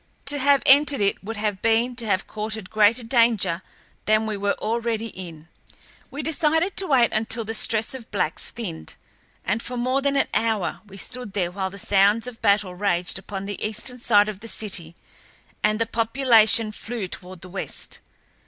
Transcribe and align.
To 0.25 0.39
have 0.39 0.63
entered 0.65 0.99
it 0.99 1.23
would 1.23 1.37
have 1.37 1.61
been 1.61 1.95
to 1.97 2.07
have 2.07 2.25
courted 2.25 2.71
greater 2.71 3.03
danger 3.03 3.61
than 4.05 4.25
we 4.25 4.35
were 4.35 4.55
already 4.55 5.09
in. 5.09 5.47
We 6.09 6.23
decided 6.23 6.75
to 6.77 6.87
wait 6.87 7.13
until 7.13 7.43
the 7.45 7.53
stress 7.53 7.93
of 7.93 8.09
blacks 8.09 8.49
thinned, 8.49 8.95
and 9.45 9.61
for 9.61 9.77
more 9.77 10.01
than 10.01 10.15
an 10.15 10.27
hour 10.33 10.81
we 10.87 10.97
stood 10.97 11.33
there 11.33 11.51
while 11.51 11.69
the 11.69 11.77
sounds 11.77 12.25
of 12.25 12.41
battle 12.41 12.73
raged 12.73 13.19
upon 13.19 13.45
the 13.45 13.63
eastern 13.63 13.99
side 13.99 14.27
of 14.27 14.39
the 14.39 14.47
city 14.47 14.95
and 15.61 15.77
the 15.79 15.85
population 15.85 16.71
flew 16.71 17.07
toward 17.07 17.41
the 17.41 17.49
west. 17.49 17.99